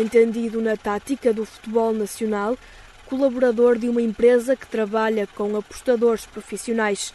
[0.00, 2.56] entendido na tática do futebol nacional,
[3.06, 7.12] colaborador de uma empresa que trabalha com apostadores profissionais.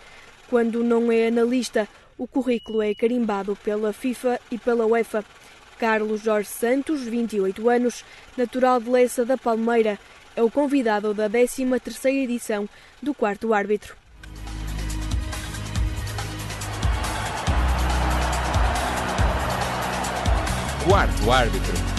[0.49, 5.23] Quando não é analista, o currículo é carimbado pela FIFA e pela UEFA.
[5.79, 8.05] Carlos Jorge Santos, 28 anos,
[8.37, 9.99] natural de Leça da Palmeira,
[10.35, 12.67] é o convidado da 13ª edição
[13.01, 13.95] do Quarto Árbitro.
[20.85, 21.92] Quarto Árbitro.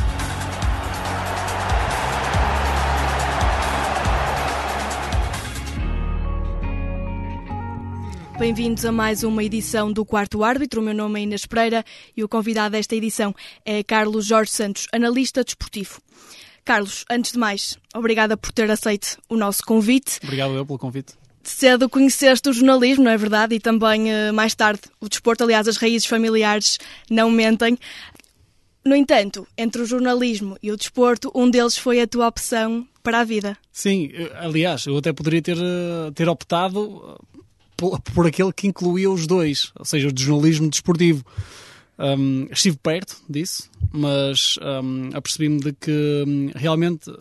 [8.36, 10.80] Bem-vindos a mais uma edição do Quarto Árbitro.
[10.80, 11.84] O meu nome é Inês Pereira
[12.16, 13.32] e o convidado desta edição
[13.64, 16.02] é Carlos Jorge Santos, analista desportivo.
[16.64, 20.18] Carlos, antes de mais, obrigada por ter aceito o nosso convite.
[20.22, 21.14] Obrigado eu pelo convite.
[21.44, 23.54] Cedo conheceste o jornalismo, não é verdade?
[23.54, 25.44] E também, eh, mais tarde, o desporto.
[25.44, 27.78] Aliás, as raízes familiares não mentem.
[28.84, 33.20] No entanto, entre o jornalismo e o desporto, um deles foi a tua opção para
[33.20, 33.56] a vida.
[33.70, 37.16] Sim, aliás, eu até poderia ter, eh, ter optado
[37.76, 41.24] por, aquele que incluía os dois, ou seja, o jornalismo desportivo.
[41.96, 46.24] Um, estive perto disso, mas um, apercebi-me de que
[46.56, 47.12] realmente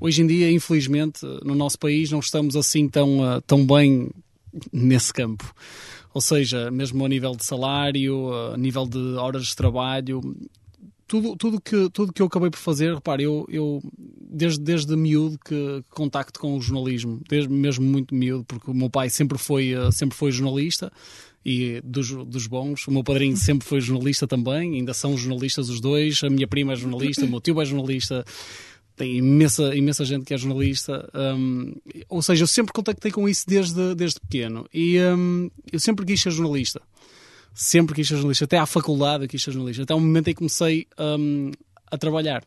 [0.00, 4.10] hoje em dia, infelizmente, no nosso país não estamos assim tão, uh, tão bem
[4.72, 5.52] nesse campo.
[6.14, 10.20] Ou seja, mesmo a nível de salário, a nível de horas de trabalho,
[11.06, 15.38] tudo, tudo, que, tudo que eu acabei por fazer, repare, eu, eu desde, desde miúdo
[15.38, 19.74] que contacto com o jornalismo, desde mesmo muito miúdo, porque o meu pai sempre foi,
[19.74, 20.92] uh, sempre foi jornalista,
[21.46, 22.88] e dos, dos bons.
[22.88, 26.20] O meu padrinho sempre foi jornalista também, ainda são jornalistas os dois.
[26.24, 28.24] A minha prima é jornalista, o meu tio é jornalista.
[28.96, 31.08] Tem imensa, imensa gente que é jornalista.
[31.14, 31.74] Um,
[32.08, 34.66] ou seja, eu sempre contactei com isso desde, desde pequeno.
[34.74, 36.80] E um, eu sempre quis ser jornalista.
[37.58, 38.44] Sempre quis ser jornalista.
[38.44, 39.82] Até à faculdade eu quis ser jornalista.
[39.82, 41.50] Até o momento em que comecei um,
[41.90, 42.44] a trabalhar.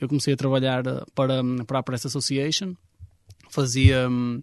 [0.00, 2.74] Eu comecei a trabalhar uh, para, para a Press Association.
[3.50, 4.42] Fazia hum,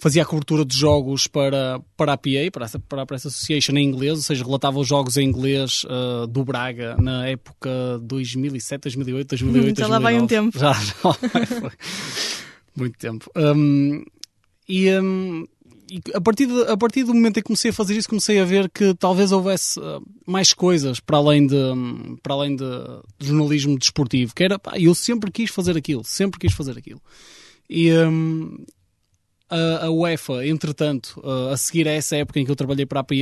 [0.00, 3.72] fazia a cobertura de jogos para, para a PA, para, essa, para a Press Association
[3.76, 7.70] em inglês, ou seja, relatava os jogos em inglês uh, do Braga na época
[8.02, 10.58] 2007, 2008, 2008, Já lá vai um tempo.
[10.58, 10.94] Já, já.
[12.74, 13.30] Muito tempo.
[13.36, 14.02] Um,
[14.66, 15.46] e, um,
[15.90, 18.38] e a, partir de, a partir do momento em que comecei a fazer isso, comecei
[18.38, 22.64] a ver que talvez houvesse uh, mais coisas para além de, um, para além de,
[23.18, 27.02] jornalismo desportivo, que era, pá, eu sempre quis fazer aquilo, sempre quis fazer aquilo.
[27.68, 28.64] E, um,
[29.50, 33.00] a, a UEFA, entretanto, uh, a seguir a essa época em que eu trabalhei para
[33.00, 33.14] a PA,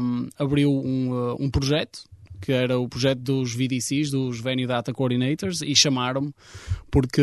[0.00, 2.02] um, abriu um, uh, um projeto
[2.42, 6.34] que era o projeto dos VDCs, dos Venue Data Coordinators, e chamaram-me
[6.90, 7.22] porque,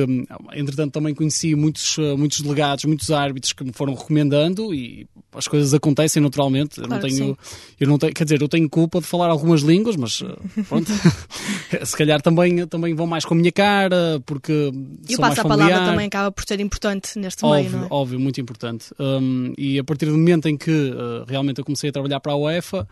[0.54, 5.48] entretanto, também conheci muitos, uh, muitos delegados, muitos árbitros que me foram recomendando e as
[5.48, 6.82] coisas acontecem naturalmente.
[6.82, 7.38] Claro eu não tenho,
[7.80, 10.38] eu não tenho, quer dizer, eu tenho culpa de falar algumas línguas, mas uh,
[10.68, 10.90] pronto,
[11.86, 14.72] se calhar também, também vão mais com a minha cara, porque
[15.08, 17.84] e sou o passo a palavra também acaba por ser importante neste óbvio, meio, não
[17.84, 17.88] é?
[17.92, 18.88] Óbvio, muito importante.
[18.98, 22.32] Um, e a partir do momento em que uh, realmente eu comecei a trabalhar para
[22.32, 22.88] a UEFA,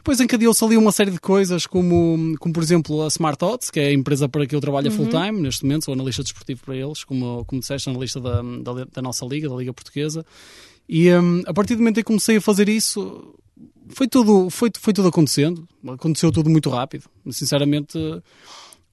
[0.00, 3.78] depois encadeou-se ali uma série de coisas, como, como por exemplo a Smart Odds, que
[3.78, 4.96] é a empresa para que eu trabalho Uhum.
[4.96, 9.02] full-time, neste momento, sou analista desportivo para eles, como, como disseste, analista da, da, da
[9.02, 10.24] nossa liga, da Liga Portuguesa.
[10.88, 13.34] E um, a partir do momento em que comecei a fazer isso,
[13.88, 17.04] foi tudo, foi, foi tudo acontecendo, aconteceu tudo muito rápido.
[17.30, 17.98] Sinceramente,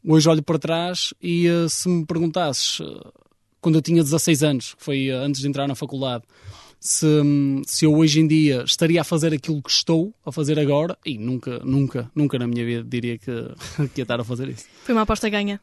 [0.05, 3.13] hoje olho para trás e uh, se me perguntasses, uh,
[3.61, 6.25] quando eu tinha 16 anos, que foi uh, antes de entrar na faculdade,
[6.79, 7.07] se,
[7.65, 11.17] se eu hoje em dia estaria a fazer aquilo que estou a fazer agora, e
[11.17, 13.31] nunca, nunca, nunca na minha vida diria que,
[13.93, 14.65] que ia estar a fazer isso.
[14.83, 15.59] Foi uma aposta ganha.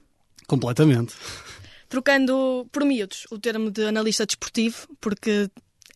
[0.47, 1.15] Completamente.
[1.89, 5.49] Trocando por miúdos o termo de analista desportivo, porque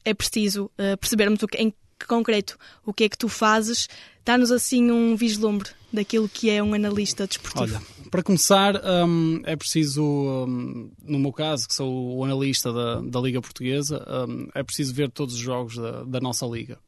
[0.04, 1.72] é preciso uh, percebermos o que, em
[2.06, 3.88] concreto o que é que tu fazes,
[4.24, 7.76] dá-nos assim um vislumbre daquilo que é um analista desportivo.
[7.76, 13.00] Olha, para começar, um, é preciso, um, no meu caso, que sou o analista da,
[13.00, 16.78] da Liga Portuguesa, um, é preciso ver todos os jogos da, da, nossa Liga.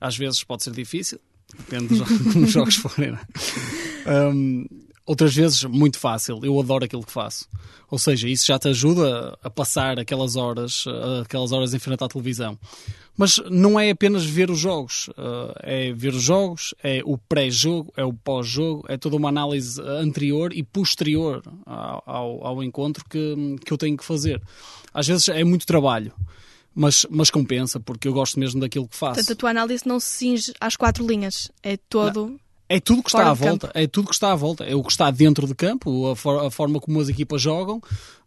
[0.00, 1.18] Às vezes pode ser difícil,
[1.56, 3.16] depende de como os jogos forem.
[4.08, 4.64] Um,
[5.08, 6.38] outras vezes, muito fácil.
[6.42, 7.48] Eu adoro aquilo que faço.
[7.90, 10.84] Ou seja, isso já te ajuda a passar aquelas horas,
[11.22, 12.58] aquelas horas em frente à televisão.
[13.16, 15.08] Mas não é apenas ver os jogos.
[15.62, 20.52] É ver os jogos, é o pré-jogo, é o pós-jogo, é toda uma análise anterior
[20.52, 24.42] e posterior ao, ao, ao encontro que, que eu tenho que fazer.
[24.92, 26.12] Às vezes é muito trabalho.
[26.74, 29.14] Mas, mas compensa, porque eu gosto mesmo daquilo que faço.
[29.14, 31.50] Portanto, a tua análise não se cinge às quatro linhas.
[31.60, 32.26] É todo.
[32.26, 34.82] Não É tudo que está à volta, é tudo que está à volta, é o
[34.82, 37.80] que está dentro de campo, a, for- a forma como as equipas jogam.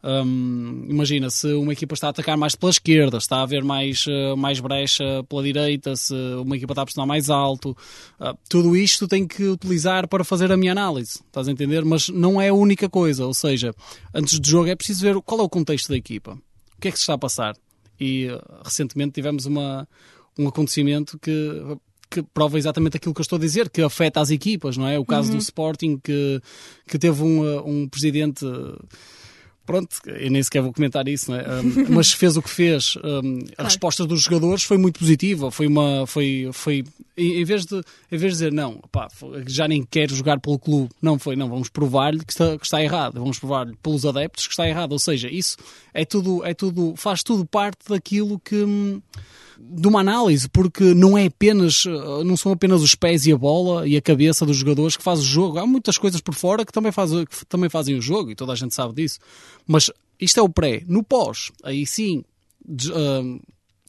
[0.03, 4.03] Hum, imagina, se uma equipa está a atacar mais pela esquerda, está a haver mais,
[4.09, 7.77] eh, mais brecha pela direita, se uma equipa está a pressionar mais alto,
[8.19, 11.85] ah, tudo isto tem que utilizar para fazer a minha análise, estás a entender?
[11.85, 13.75] Mas não é a única coisa, ou seja,
[14.11, 16.33] antes do jogo é preciso ver qual é o contexto da equipa,
[16.77, 17.55] o que é que se está a passar.
[17.99, 19.87] E eh, recentemente tivemos uma,
[20.39, 21.61] um acontecimento que
[22.11, 24.99] que prova exatamente aquilo que eu estou a dizer, que afeta as equipas, não é?
[24.99, 26.41] O caso do Sporting, que,
[26.85, 28.45] que teve um, uh, um presidente.
[29.65, 31.45] Pronto, eu nem sequer vou comentar isso, é?
[31.61, 32.97] Um, mas fez o que fez.
[32.97, 35.49] Um, a resposta dos jogadores foi muito positiva.
[35.49, 36.05] Foi uma.
[36.05, 36.83] Foi, foi,
[37.15, 37.77] em em vez, de,
[38.11, 39.07] em vez de dizer não, pá,
[39.47, 42.83] já nem quero jogar pelo clube, não foi, não, vamos provar-lhe que está, que está
[42.83, 44.91] errado, vamos provar-lhe pelos adeptos que está errado.
[44.91, 45.55] Ou seja, isso
[45.93, 49.01] é tudo, é tudo, faz tudo parte daquilo que.
[49.69, 53.37] De uma análise, porque não é apenas, eh, não são apenas os pés e a
[53.37, 55.59] bola e a cabeça dos jogadores que fazem o jogo.
[55.59, 58.53] Há muitas coisas por fora que também, faz, que também fazem o jogo e toda
[58.53, 59.19] a gente sabe disso.
[59.67, 60.83] Mas isto é o pré.
[60.87, 62.23] No pós, aí sim,
[62.93, 63.39] ah,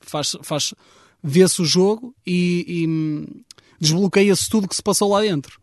[0.00, 0.74] faz, faz,
[1.22, 3.26] vê-se o jogo e, e, hum,
[3.80, 5.60] desbloqueia-se tudo que se passou lá dentro.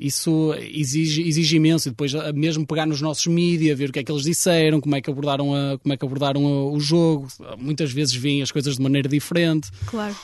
[0.00, 1.88] Isso exige, exige imenso.
[1.88, 4.80] E depois, ah, mesmo pegar nos nossos mídia, ver o que é que eles disseram,
[4.80, 7.28] como é que abordaram, a, como é que abordaram a- o jogo.
[7.58, 9.70] Muitas vezes veem as coisas de maneira diferente.
[9.86, 10.14] Claro.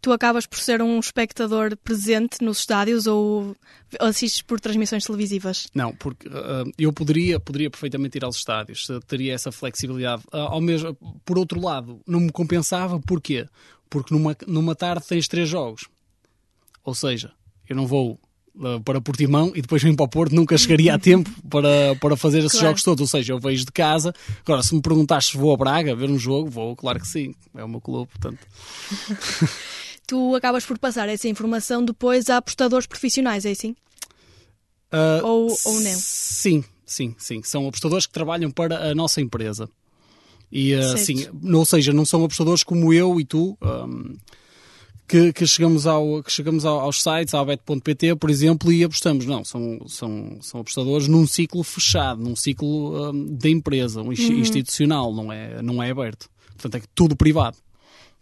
[0.00, 3.56] Tu acabas por ser um espectador presente nos estádios ou
[3.98, 5.66] assistes por transmissões televisivas?
[5.74, 10.22] Não, porque ah, eu poderia, poderia perfeitamente ir aos estádios, teria essa flexibilidade.
[10.30, 10.94] Ah, ao mesmo,
[11.24, 13.46] por outro lado, não me compensava, porquê?
[13.88, 15.86] Porque numa, numa tarde tens três jogos.
[16.84, 17.32] Ou seja,
[17.66, 18.20] eu não vou
[18.84, 22.38] para Portimão e depois venho para o Porto, nunca chegaria a tempo para, para fazer
[22.38, 22.66] esses Claro.
[22.68, 23.00] jogos todos.
[23.02, 24.14] Ou seja, eu vejo de casa.
[24.44, 27.34] Agora, se me perguntares se vou a Braga ver um jogo, vou, claro que sim.
[27.54, 28.46] É o meu clube, portanto.
[30.06, 33.74] Tu acabas por passar essa informação depois a apostadores profissionais, é assim?
[34.92, 35.94] Ah, Ou- ou não?
[35.98, 37.42] Sim, sim, sim.
[37.42, 39.68] São apostadores que trabalham para a nossa empresa.
[40.52, 41.04] E ah, Certo.
[41.06, 43.56] sim, ou seja, não são apostadores como eu e tu.
[43.62, 44.14] ahm,
[45.14, 49.24] que, que chegamos, ao, que chegamos ao- aos sites, ao bet.pt, por exemplo, e apostamos.
[49.26, 54.18] Não, são, são, são apostadores num ciclo fechado, num ciclo ahm, da empresa, um ins-
[54.18, 56.28] institucional, não é, não é aberto.
[56.56, 57.56] Portanto, é tudo privado.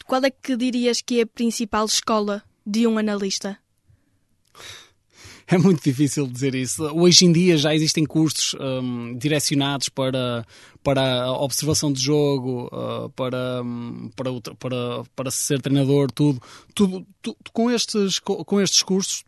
[0.06, 3.56] Qual é que dirias que é a principal escola de um analista?
[5.46, 6.82] É muito difícil dizer isso.
[6.84, 10.46] Hoje em dia já existem cursos hum, direcionados para,
[10.82, 14.76] para a observação de jogo, uh, para, hum, para, outra- para,
[15.14, 16.40] para ser treinador, tudo.
[16.74, 19.24] tudo, tu- com, estes, co- com estes cursos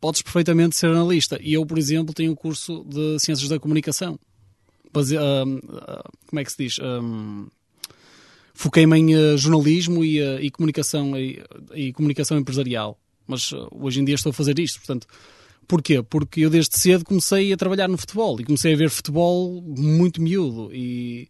[0.00, 1.38] podes perfeitamente ser analista.
[1.42, 4.18] E eu, por exemplo, tenho um curso de Ciências da Comunicação.
[4.92, 6.76] Base- hum, uh, como é que se diz?
[6.80, 7.46] Hum,
[8.54, 11.40] Foquei-me em uh, jornalismo e, uh, e comunicação, e,
[11.74, 12.98] e comunicação empresarial.
[13.24, 15.06] Mas uh, hoje em dia estou a fazer isto, portanto,
[15.68, 16.02] Porquê?
[16.02, 20.20] Porque eu desde cedo comecei a trabalhar no futebol e comecei a ver futebol muito
[20.20, 21.28] miúdo e,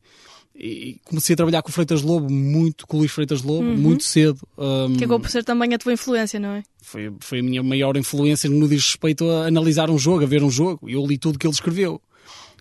[0.55, 4.05] e comecei a trabalhar com o Freitas Lobo muito, com o Luís Freitas Lobo, muito
[4.05, 4.39] cedo.
[4.57, 6.63] Um, Que acabou por ser também a tua influência, não é?
[6.89, 10.43] foi, foi a minha maior influência no diz respeito a analisar um jogo, a ver
[10.43, 10.89] um jogo.
[10.89, 12.01] Eu li tudo que ele escreveu.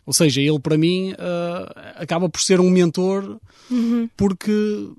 [0.06, 3.40] Ou seja, ele para mim ah, acaba por ser um mentor
[4.16, 4.90] porque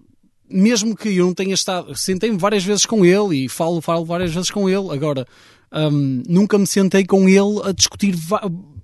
[0.50, 4.32] mesmo que eu não tenha estado, sentei-me várias vezes com ele e falo, falo várias
[4.32, 4.90] vezes com ele.
[4.90, 5.26] Agora,
[5.72, 8.14] hum, nunca me sentei com ele a discutir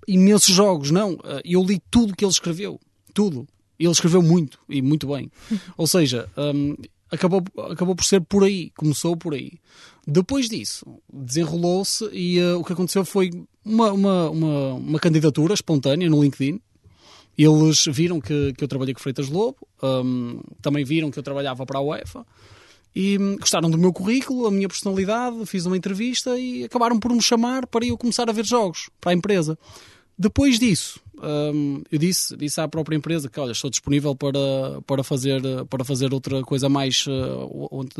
[0.06, 1.18] imensos jogos, não.
[1.24, 2.80] Ah, Eu li tudo que ele escreveu,
[3.12, 3.46] tudo.
[3.78, 5.30] Ele escreveu muito e muito bem.
[5.76, 6.76] Ou seja, hum,
[7.10, 9.52] acabou, acabou por ser por aí, começou por aí.
[10.06, 13.30] Depois disso, desenrolou-se e ah, o que aconteceu foi
[13.64, 16.60] uma, uma, uma, uma candidatura espontânea no LinkedIn.
[17.36, 21.66] Eles viram que, que eu trabalhei com Freitas Lobo, hum, também viram que eu trabalhava
[21.66, 22.24] para a UEFA
[22.94, 27.20] e gostaram do meu currículo, a minha personalidade, fiz uma entrevista e acabaram por me
[27.20, 29.58] chamar para eu começar a ver jogos para a empresa.
[30.16, 31.00] Depois disso,
[31.52, 35.84] hum, eu disse, disse à própria empresa que olha, estou disponível para, para, fazer, para
[35.84, 37.94] fazer outra coisa mais uh, onde,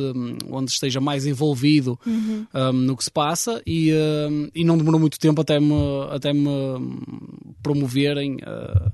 [0.49, 5.19] onde esteja mais envolvido hum, no que se passa e, hum, e não demorou muito
[5.19, 5.75] tempo até me,
[6.13, 6.49] até me
[7.61, 8.93] promoverem uh,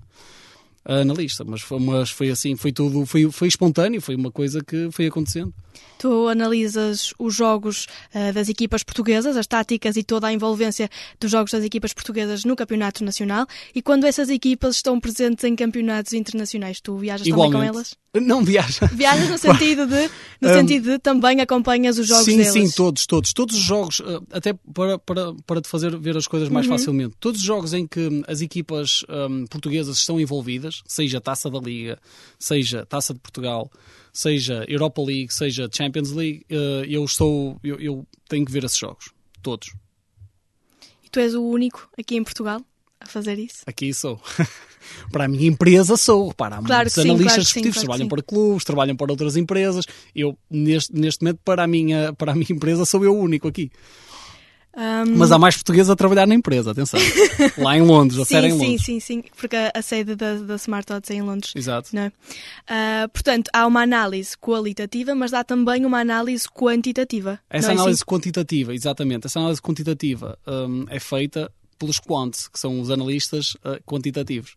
[0.85, 4.63] a analista, mas foi, mas foi assim, foi tudo, foi, foi espontâneo, foi uma coisa
[4.65, 5.53] que foi acontecendo.
[5.99, 10.89] Tu analisas os jogos ah, das equipas portuguesas, as táticas e toda a envolvência
[11.21, 15.55] dos jogos das equipas portuguesas no campeonato nacional e quando essas equipas estão presentes em
[15.55, 17.77] campeonatos internacionais, tu viajas também com Igualmente.
[17.77, 18.00] elas?
[18.13, 18.87] Não viaja.
[18.87, 22.53] Viajas no sentido de, no sentido de também acompanhas os jogos sim, deles?
[22.53, 23.33] sim, todos, todos.
[23.33, 27.15] Todos os jogos, eh, até para, para, para te fazer ver as coisas mais facilmente,
[27.21, 32.01] todos os jogos em que as equipas hum, portuguesas estão envolvidas, seja Taça da Liga,
[32.37, 33.71] seja Taça de Portugal,
[34.13, 38.79] seja Europa League, seja Champions League, eh, eu estou, eu, eu tenho que ver esses
[38.79, 39.11] jogos.
[39.41, 39.73] Todos.
[41.13, 42.61] tu és o único aqui em Portugal
[43.01, 43.63] a fazer isso?
[43.67, 44.21] Aqui sou.
[45.11, 46.29] para a minha empresa sou.
[46.29, 49.13] Repara, há Claro muitos sim, analistas claro sim, desportivos, claro trabalham para clubes, trabalham para
[49.13, 49.85] outras empresas.
[50.15, 53.49] Eu, neste, neste momento, para a, minha, para a minha empresa, sou eu o único
[53.49, 53.71] aqui.
[54.73, 57.01] Ahm, Mas há mais portugueses a trabalhar na empresa, atenção.
[57.59, 58.85] Lá em Londres, a série em sim, sim, Londres.
[58.85, 61.53] sim, sim, porque a, sede da, da Smart Odds é em Londres.
[61.57, 61.91] Exato.
[61.93, 62.13] Não é?
[62.69, 67.41] Ah, portanto, há uma análise qualitativa, mas há também uma análise quantitativa.
[67.51, 68.05] Essa é análise assim?
[68.05, 73.83] quantitativa, exatamente, essa análise quantitativa hum, é feita pelos quants, que são os analistas uh,
[73.85, 74.55] quantitativos.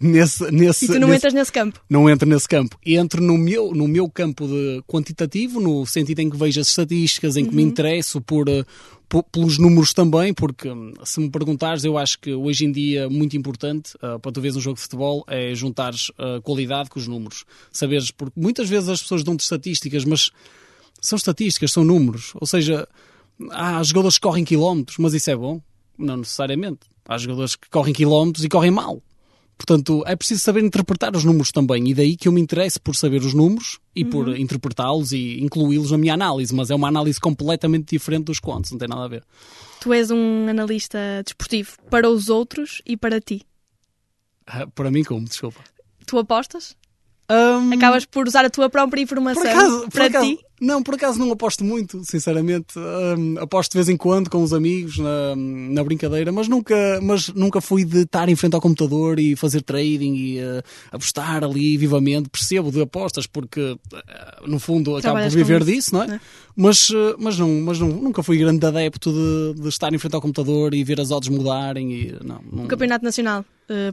[0.00, 1.80] Nesse, nesse, E tu não nesse- entras nesse campo.
[1.88, 2.76] não entro nesse campo.
[2.84, 7.36] Entro no meu, no meu campo de quantitativo, no sentido em que vejo as estatísticas,
[7.36, 7.56] em que Uhum.
[7.56, 8.64] me interesso por, eh,
[9.08, 13.08] po- pelos números também, porque hum, se me perguntares, eu acho que hoje em dia
[13.08, 16.98] muito importante eh, para tu veres um jogo de futebol é juntares a qualidade com
[16.98, 17.44] os números.
[17.70, 20.30] Saberes, porque muitas vezes as pessoas dão-te estatísticas, mas
[21.00, 22.32] são estatísticas, são números.
[22.34, 22.88] Ou seja,
[23.52, 25.60] há jogadores que correm quilómetros, mas isso é bom?
[26.02, 26.80] Não necessariamente.
[27.08, 29.02] Há jogadores que correm quilómetros e correm mal.
[29.56, 32.96] Portanto, é preciso saber interpretar os números também, e daí que eu me interesso por
[32.96, 37.20] saber os números e por interpretá-los e incluí-los na minha análise, mas é uma análise
[37.20, 39.22] completamente diferente dos quantos, não tem nada a ver.
[39.80, 43.42] Tu és um analista desportivo para os outros e para ti.
[44.46, 45.24] Ah, Para mim, como?
[45.26, 45.60] Desculpa.
[46.06, 46.76] Tu apostas?
[47.30, 50.38] Hum, Acabas por usar a tua própria informação por acaso, por para acaso- ti?
[50.62, 52.78] Não, por acaso não aposto muito, sinceramente.
[52.78, 57.26] Hum, aposto de vez em quando com os amigos na, na brincadeira, mas nunca, mas
[57.30, 61.76] nunca fui de estar em frente ao computador e fazer trading e eh, apostar ali
[61.76, 62.30] vivamente.
[62.30, 66.06] Percebo de apostas porque, eh, no fundo, acabo por viver isso, disso, não é?
[66.06, 66.20] não é?
[66.54, 70.14] Mas, eh, mas, não, mas não, nunca fui grande adepto de, de estar em frente
[70.14, 71.92] ao computador e ver as odds mudarem.
[71.92, 73.44] E, não, não, O Campeonato Nacional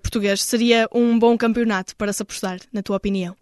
[0.04, 3.39] Português seria um bom campeonato para se apostar, na tua opinião?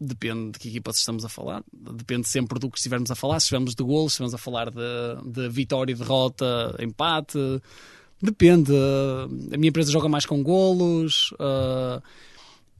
[0.00, 1.62] Depende de que equipa estamos a falar.
[1.72, 3.40] Depende sempre do que estivermos a falar.
[3.40, 7.38] Se estivermos de golos, se estivermos a falar de, de vitória e derrota, empate.
[8.22, 8.72] Depende.
[9.52, 11.32] A minha empresa joga mais com golos.
[11.32, 12.02] Uh,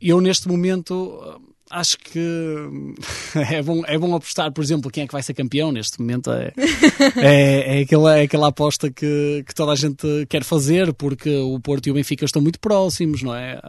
[0.00, 2.18] Eu, neste momento, acho que
[3.50, 5.72] é bom, é bom apostar, por exemplo, quem é que vai ser campeão.
[5.72, 6.52] Neste momento é,
[7.18, 11.58] é, é, aquela, é aquela aposta que, que toda a gente quer fazer, porque o
[11.60, 13.60] Porto e o Benfica estão muito próximos, não é?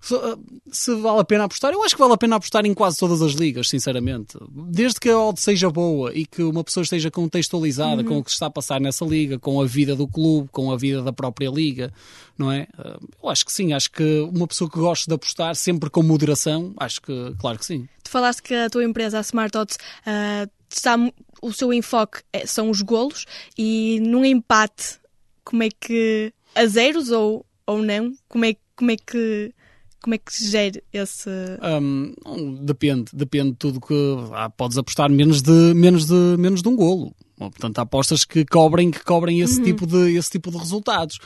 [0.00, 0.14] Se,
[0.70, 3.20] se vale a pena apostar, eu acho que vale a pena apostar em quase todas
[3.20, 4.38] as ligas, sinceramente.
[4.50, 8.30] Desde que a odd seja boa e que uma pessoa esteja contextualizada com o que
[8.30, 11.12] se está a passar nessa liga, com a vida do clube, com a vida da
[11.12, 11.92] própria liga,
[12.38, 12.68] não é?
[12.78, 16.02] Uh, Eu acho que sim, acho que uma pessoa que gosta de apostar sempre com
[16.02, 17.88] moderação, acho que, claro que sim.
[18.04, 20.96] Tu falaste que a tua empresa, a Smart Odds, ah, está,
[21.42, 23.24] o seu enfoque é- são os golos
[23.58, 24.98] e num empate,
[25.44, 29.52] como é que a zeros ou, ou não, como é, como é que
[30.02, 31.30] como é que se gera esse
[32.24, 33.94] não, depende, depende de tudo que
[34.32, 37.14] ah, podes apostar menos de, menos de, menos de um golo.
[37.36, 41.18] Portanto, há apostas que cobrem, que cobrem esse, tipo de, esse tipo de resultados.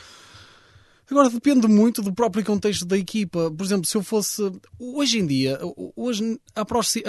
[1.09, 3.51] Agora depende muito do próprio contexto da equipa.
[3.51, 4.41] Por exemplo, se eu fosse.
[4.79, 5.59] Hoje em dia,
[5.95, 7.03] hoje, aproxi-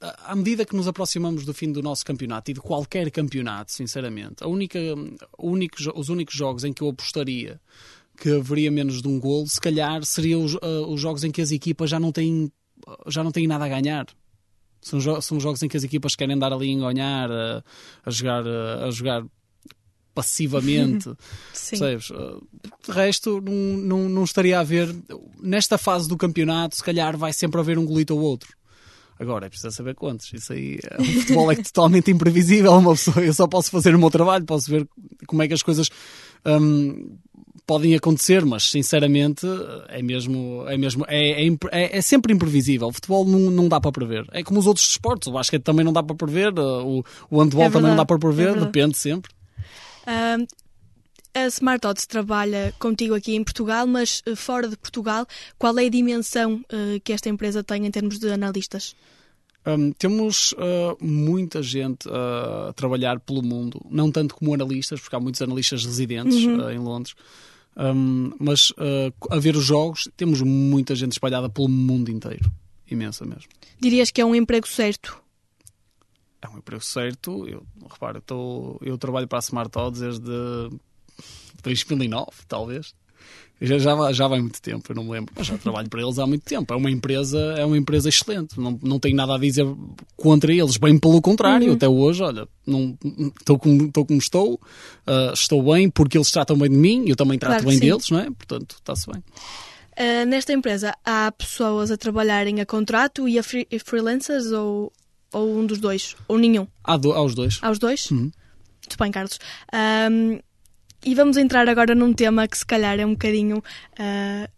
[0.00, 4.42] à, medida que nos aproximamos do fim do nosso campeonato e de qualquer campeonato, sinceramente,
[4.44, 4.78] a única,
[5.38, 7.60] único os únicos jogos em que eu apostaria
[8.20, 11.40] que haveria menos de um golo, se calhar seriam os, ah, os jogos em que
[11.40, 12.50] as equipas já não têm,
[13.06, 14.06] já não têm nada a ganhar.
[14.80, 17.64] São, jo- são jogos em que as equipas querem dar ali em ganhar, a,
[18.04, 19.24] a jogar, a, a jogar
[20.14, 21.10] passivamente.
[21.52, 22.10] Percebes?
[22.10, 22.40] Uh,
[22.86, 24.94] De resto, não, não, não estaria a ver.
[25.40, 28.56] Nesta fase do campeonato, se calhar vai sempre haver um golito ou outro.
[29.18, 30.32] Agora, é preciso saber quantos.
[30.32, 32.72] Isso aí, uh, o futebol é totalmente imprevisível.
[32.72, 34.88] Uma pessoa, eu só posso fazer o meu trabalho, posso ver
[35.26, 35.88] como é que as coisas
[36.46, 37.16] hum,
[37.66, 39.46] podem acontecer, mas sinceramente
[39.88, 42.88] é mesmo, é mesmo, é, é, é- é sempre imprevisível.
[42.88, 44.24] O futebol não, não dá para prever.
[44.32, 45.28] É como os outros desportos.
[45.28, 48.04] O basquete também não dá para prever, uh, o, o handball É também não dá
[48.04, 48.66] para é prever, verdade.
[48.66, 49.30] depende sempre.
[50.06, 50.38] Ah,
[51.34, 55.26] a Smart Odds trabalha contigo aqui em Portugal, mas eh, fora de Portugal,
[55.58, 58.96] qual é a dimensão eh, que esta empresa tem em termos de analistas?
[59.66, 65.14] Hum, temos uh, muita gente uh, a trabalhar pelo mundo, não tanto como analistas, porque
[65.14, 67.14] há muitos analistas residentes uh, em Londres,
[67.78, 72.50] Hum, mas uh, a ver os jogos, temos muita gente espalhada pelo mundo inteiro,
[72.90, 73.48] imensa mesmo.
[73.80, 75.22] Dirias que é um emprego certo?
[76.42, 77.46] É um emprego certo.
[77.48, 80.70] Eu, repara, eu, tô- eu trabalho para a Smart Odds desde
[81.62, 82.94] 2009, talvez.
[83.60, 85.32] Já, já, vai- já vai muito tempo, eu não me lembro.
[85.36, 86.72] Mas já trabalho para eles há muito tempo.
[86.72, 88.58] É uma empresa, é uma empresa excelente.
[88.60, 89.66] Não, não tenho nada a dizer
[90.16, 91.72] contra eles, bem pelo contrário.
[91.72, 92.96] Até hoje, olha, não-
[93.38, 94.60] estou como, estou como estou,
[95.06, 97.80] ah, estou bem porque eles tratam bem de mim, eu também trato Claro bem sim.
[97.86, 98.24] deles, não é?
[98.30, 99.22] Portanto, está-se bem.
[99.96, 104.92] Ah, nesta empresa há pessoas a trabalharem a contrato e a free- e freelancers ou,
[105.32, 106.14] ou um dos dois?
[106.28, 106.68] Ou nenhum?
[106.84, 107.58] Há, do- há os dois.
[107.60, 108.08] Há os dois?
[108.12, 108.30] Uhum.
[108.86, 109.38] Muito bem, Carlos.
[111.04, 114.48] E vamos entrar agora num tema que se calhar é um bocadinho uh,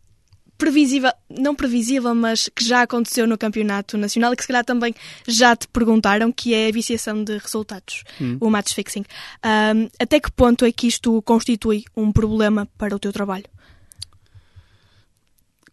[0.60, 4.94] previsível, não previsível, mas que já aconteceu no Campeonato Nacional e que se calhar também
[5.26, 8.36] já te perguntaram, que é a viciação de resultados, hum.
[8.38, 9.04] o match fixing.
[9.42, 13.46] Um, até que ponto é que isto constitui um problema para o teu trabalho?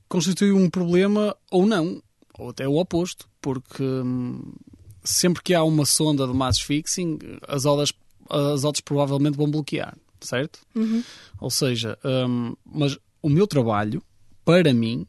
[0.08, 2.02] Constitui um problema ou não,
[2.40, 4.54] ou até o oposto, porque hum,
[5.04, 7.94] sempre que há uma sonda de match fixing, as odds,
[8.30, 10.60] as odds provavelmente vão bloquear, certo?
[10.76, 11.04] Uhum.
[11.40, 14.02] Ou seja, hum, mas o meu trabalho
[14.46, 15.06] para mim,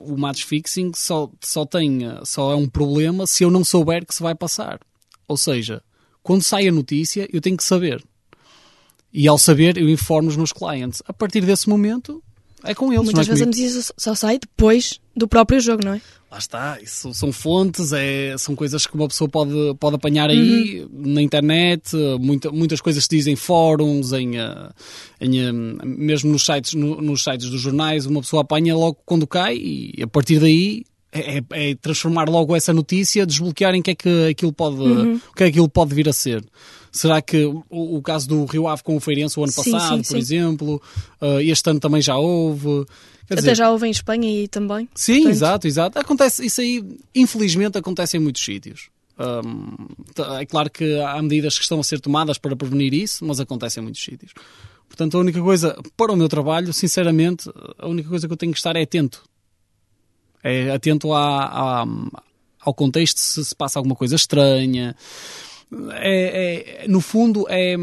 [0.00, 4.14] o match fixing só, só, tem, só é um problema se eu não souber que
[4.14, 4.80] se vai passar.
[5.28, 5.82] Ou seja,
[6.22, 8.02] quando sai a notícia, eu tenho que saber.
[9.12, 11.02] E ao saber, eu informo os meus clientes.
[11.06, 12.22] A partir desse momento,
[12.64, 13.04] é com eles.
[13.04, 16.00] Muitas é vezes a notícia só sai depois do próprio jogo, não é?
[16.32, 20.80] Lá está, isso são fontes, é, são coisas que uma pessoa pode, pode apanhar aí
[20.80, 21.12] uhum.
[21.12, 24.70] na internet, muita, muitas coisas se dizem em fóruns, em, eh,
[25.20, 29.26] em, eh, mesmo nos sites, no, nos sites dos jornais, uma pessoa apanha logo quando
[29.26, 33.90] cai e a partir daí é, é, é transformar logo essa notícia, desbloquear em que
[33.90, 35.16] é que aquilo pode, uhum.
[35.16, 36.44] o que é que aquilo pode vir a ser.
[36.90, 39.96] Será que o, o caso do Rio Ave com o Feirense o ano sim, passado,
[39.96, 40.18] sim, por sim.
[40.18, 40.82] exemplo,
[41.20, 42.84] uh, este ano também já houve?
[43.26, 44.88] Quer Até dizer, já houve em Espanha e também.
[44.94, 45.32] Sim, portanto...
[45.32, 45.98] exato, exato.
[45.98, 48.90] Acontece, isso aí, infelizmente, acontece em muitos sítios.
[50.40, 53.78] É claro que há medidas que estão a ser tomadas para prevenir isso, mas acontece
[53.78, 54.32] em muitos sítios.
[54.88, 58.52] Portanto, a única coisa, para o meu trabalho, sinceramente, a única coisa que eu tenho
[58.52, 59.22] que estar é atento.
[60.42, 61.84] É atento à, à,
[62.60, 64.96] ao contexto, se se passa alguma coisa estranha.
[65.92, 67.76] É, é, no fundo, é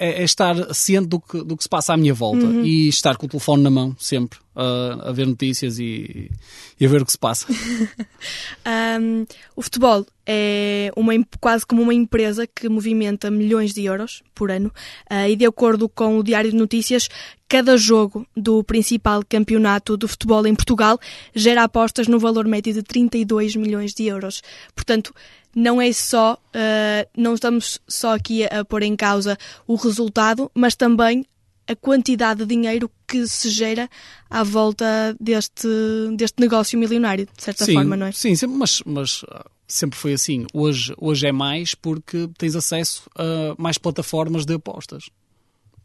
[0.00, 2.64] é, é, estar ciente do que, do que se passa à minha volta uhum.
[2.64, 6.30] e estar com o telefone na mão, sempre, a, a ver notícias e,
[6.78, 7.46] e, a ver o que se passa.
[9.00, 9.24] um,
[9.56, 14.70] o futebol é uma, quase como uma empresa que movimenta milhões de euros por ano
[15.10, 17.08] uh, e, de acordo com o Diário de Notícias,
[17.48, 20.98] cada jogo do principal campeonato de futebol em Portugal
[21.34, 24.42] gera apostas no valor médio de 32 milhões de euros.
[24.74, 25.14] Portanto,
[25.56, 30.50] não é só, uh, não estamos só aqui a, a pôr em causa o resultado,
[30.54, 31.24] mas também
[31.70, 33.88] a quantidade de dinheiro que se gera
[34.28, 35.68] à volta deste,
[36.16, 38.12] deste negócio milionário, de certa sim, forma, não é?
[38.12, 40.46] Sim, sempre, mas, mas ah, sempre foi assim.
[40.52, 45.10] Hoje, hoje é mais porque tens acesso a mais plataformas de apostas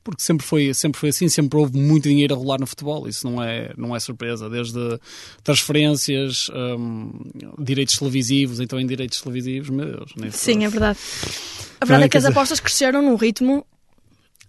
[0.03, 3.27] porque sempre foi, sempre foi assim, sempre houve muito dinheiro a rolar no futebol, isso
[3.27, 4.99] não é, não é surpresa, desde
[5.43, 7.11] transferências, um,
[7.57, 10.35] direitos televisivos, então em direitos televisivos, meu Deus.
[10.35, 10.99] Sim, é verdade.
[11.81, 13.65] A verdade é, é que as apostas cresceram num ritmo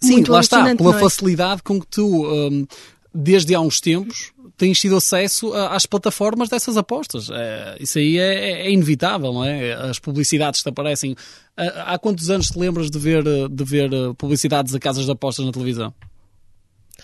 [0.01, 1.01] Sim, muito lá está, pela é?
[1.01, 2.67] facilidade com que tu, um,
[3.15, 7.29] desde há uns tempos, tens tido acesso às plataformas dessas apostas.
[7.31, 9.73] É, isso aí é, é, inevitável, não é?
[9.73, 11.15] As publicidades que aparecem.
[11.57, 15.53] Há quantos anos te lembras de ver, de ver publicidades a casas de apostas na
[15.53, 15.93] televisão?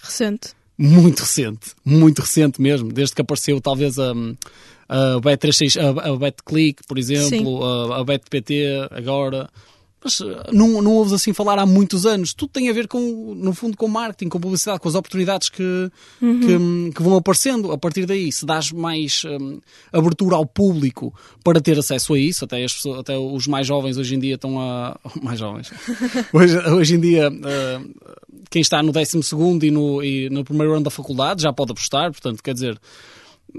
[0.03, 0.51] Recente.
[0.77, 4.13] Muito recente, muito recente mesmo, desde que apareceu talvez a,
[4.89, 9.49] a Bet36, a, a BetClick, por exemplo, a, a BetPT agora
[10.05, 12.35] mas eh, não, não ouves assim falar há muitos anos.
[12.35, 15.91] Tudo tem a ver com, no fundo, com marketing, com publicidade, com as oportunidades que,
[16.21, 16.41] uhum.
[16.91, 17.71] que, que, vão aparecendo.
[17.73, 19.61] A partir daí, se dás mais um,
[19.93, 24.15] abertura ao público para ter acesso a isso, até, as até os mais jovens hoje
[24.15, 24.99] em dia estão a.
[25.23, 25.71] Mais jovens.
[26.33, 27.91] hoje, hoje em dia, uh,
[28.51, 29.21] quem está no 12
[29.62, 32.79] e no, e no primeiro ano da faculdade já pode apostar, portanto, quer dizer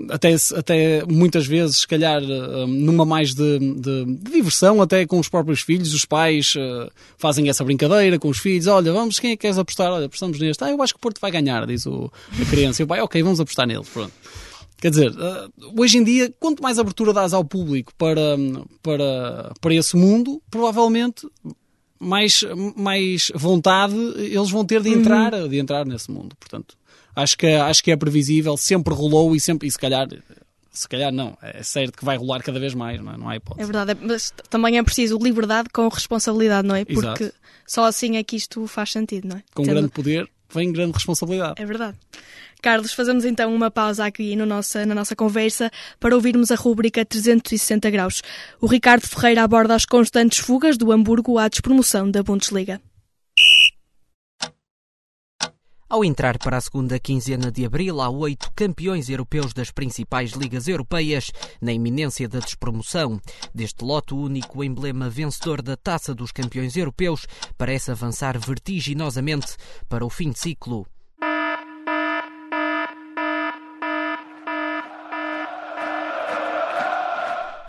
[0.10, 5.19] até, até muitas vezes, se calhar, eh, numa mais de, de, de, diversão, até com
[5.19, 8.67] os próprios filhos, os pais uh, fazem essa brincadeira com os filhos.
[8.67, 9.91] Olha, vamos, quem é que queres apostar?
[9.91, 10.63] Olha, apostamos neste.
[10.63, 12.82] Ah, eu acho que o Porto vai ganhar, diz o, a criança.
[12.82, 13.84] E o pai, ok, vamos apostar nele.
[13.93, 14.13] Pronto.
[14.77, 18.36] Quer dizer, uh, hoje em dia, quanto mais abertura dás ao público para,
[18.82, 21.27] para, para esse mundo, provavelmente
[21.99, 22.43] mais,
[22.75, 24.99] mais vontade eles vão ter de uhum.
[24.99, 25.47] entrar, uhum.
[25.47, 26.36] de entrar nesse mundo.
[26.39, 26.75] Portanto,
[27.15, 30.08] acho que, acho que é previsível, sempre rolou e sempre, e se calhar
[30.73, 33.17] se calhar não, é certo que vai rolar cada vez mais, não, é?
[33.17, 33.62] não há hipótese.
[33.62, 36.84] É verdade, mas também é preciso liberdade com responsabilidade, não é?
[36.84, 37.34] Porque Exato.
[37.67, 39.43] só assim é que isto faz sentido, não é?
[39.54, 39.76] Com Tendo...
[39.76, 41.62] grande poder vem grande responsabilidade.
[41.62, 41.97] É verdade.
[42.62, 47.06] Carlos, fazemos então uma pausa aqui no nossa, na nossa conversa para ouvirmos a rúbrica
[47.06, 48.21] 360 graus.
[48.62, 52.80] O Ricardo Ferreira aborda as constantes fugas do Hamburgo à despromoção da Bundesliga.
[55.93, 60.67] Ao entrar para a segunda quinzena de abril, há oito campeões europeus das principais ligas
[60.67, 63.21] europeias na iminência da despromoção.
[63.53, 69.56] Deste lote, o único emblema vencedor da taça dos campeões europeus parece avançar vertiginosamente
[69.88, 70.88] para o fim de ciclo.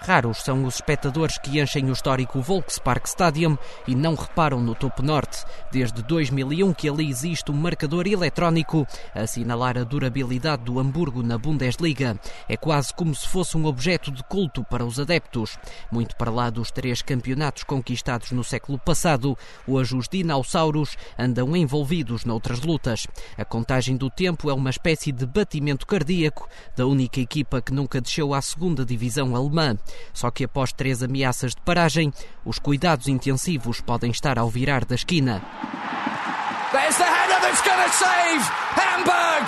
[0.07, 3.57] Raros são os espectadores que enchem o histórico Volkspark Stadium
[3.89, 5.43] e não reparam no topo norte.
[5.73, 11.39] Desde 2001 que ali existe um marcador eletrónico a assinalar a durabilidade do Hamburgo na
[11.39, 12.21] Bundesliga.
[12.47, 15.59] É quase como se fosse um objeto de culto para os adeptos.
[15.91, 22.27] Muito para lá dos três campeonatos conquistados no século passado, hoje os dinossauros andam envolvidos
[22.27, 23.07] noutras lutas.
[23.39, 28.03] A contagem do tempo é uma espécie de batimento cardíaco da única equipa que nunca
[28.03, 29.79] desceu à segunda divisão alemã.
[30.13, 32.13] Só que após três ameaças de paragem,
[32.45, 35.43] os cuidados intensivos podem estar ao virar da esquina.
[36.73, 38.43] There's the header that's going to save
[38.75, 39.47] Hamburg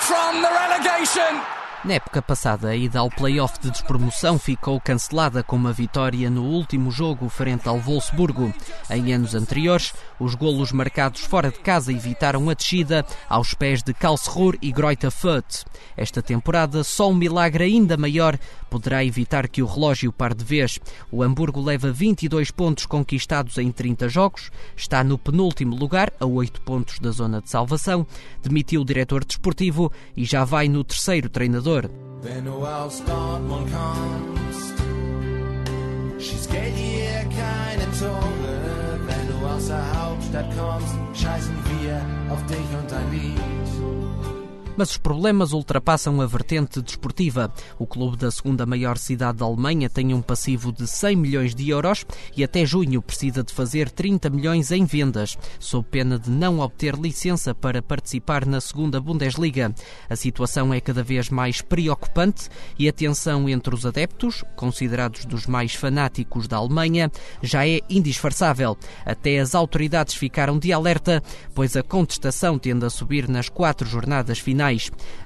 [0.00, 1.51] from the relegation.
[1.84, 6.44] Na época passada, a ida ao play-off de despromoção ficou cancelada com uma vitória no
[6.44, 8.54] último jogo frente ao Wolfsburgo.
[8.88, 13.92] Em anos anteriores, os golos marcados fora de casa evitaram a descida aos pés de
[13.92, 15.64] Karlsruhe e Greuther Fürth.
[15.96, 18.38] Esta temporada, só um milagre ainda maior
[18.70, 20.78] poderá evitar que o relógio pare de vez.
[21.10, 26.60] O Hamburgo leva 22 pontos conquistados em 30 jogos, está no penúltimo lugar, a 8
[26.60, 28.06] pontos da zona de salvação,
[28.40, 31.90] demitiu o diretor desportivo e já vai no terceiro treinador Salvador.
[32.22, 34.74] Wenn du aufs Dortmund kommst,
[36.18, 39.00] schießt Geld hier keine Tore.
[39.06, 43.61] Wenn du aus der Hauptstadt kommst, scheißen wir auf dich und dein Lied.
[44.82, 47.54] Mas os problemas ultrapassam a vertente desportiva.
[47.78, 51.70] O clube da segunda maior cidade da Alemanha tem um passivo de 100 milhões de
[51.70, 52.04] euros
[52.36, 56.96] e até junho precisa de fazer 30 milhões em vendas, sob pena de não obter
[56.96, 59.72] licença para participar na segunda Bundesliga.
[60.10, 65.46] A situação é cada vez mais preocupante e a tensão entre os adeptos, considerados dos
[65.46, 67.08] mais fanáticos da Alemanha,
[67.40, 68.76] já é indisfarçável.
[69.06, 71.22] Até as autoridades ficaram de alerta,
[71.54, 74.71] pois a contestação tende a subir nas quatro jornadas finais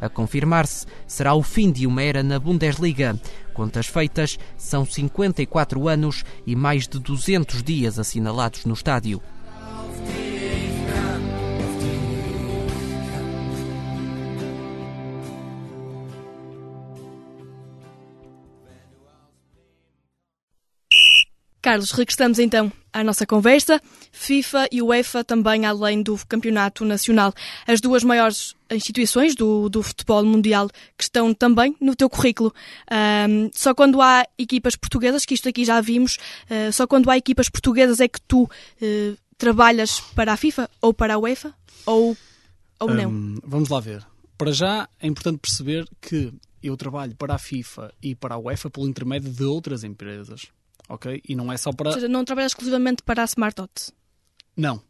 [0.01, 3.21] A confirmar-se será o fim de uma era na Bundesliga.
[3.53, 9.23] Contas feitas, são 54 anos e mais de 200 dias assinalados no estádio.
[21.67, 23.83] Carlos, regressamos então à nossa conversa.
[24.13, 27.35] FIFA e UEFA também, além do Campeonato Nacional,
[27.67, 32.55] as duas maiores instituições do, do futebol mundial que estão também no teu currículo.
[33.29, 37.17] Um, só quando há equipas portuguesas, que isto aqui já vimos, uh, só quando há
[37.17, 41.53] equipas portuguesas é que tu uh, trabalhas para a FIFA ou para a UEFA?
[41.85, 42.17] Ou,
[42.79, 43.11] ou não?
[43.11, 44.07] Um, vamos lá ver.
[44.39, 48.71] Para já é importante perceber que eu trabalho para a FIFA e para a UEFA
[48.71, 50.47] pelo intermédio de outras empresas
[50.89, 51.23] ok?
[51.29, 51.89] E não é só para.
[51.89, 53.71] Ou seja, não trabalhas exclusivamente para a Smart Dot?
[54.57, 54.81] Não,